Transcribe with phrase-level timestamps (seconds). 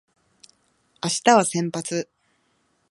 [1.03, 2.09] 明日は先発